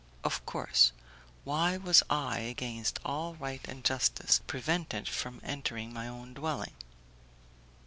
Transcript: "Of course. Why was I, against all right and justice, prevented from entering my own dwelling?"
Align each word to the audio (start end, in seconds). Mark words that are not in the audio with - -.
"Of 0.23 0.43
course. 0.47 0.93
Why 1.43 1.77
was 1.77 2.01
I, 2.09 2.39
against 2.39 2.97
all 3.05 3.35
right 3.35 3.61
and 3.67 3.83
justice, 3.83 4.41
prevented 4.47 5.07
from 5.07 5.39
entering 5.43 5.93
my 5.93 6.07
own 6.07 6.33
dwelling?" 6.33 6.73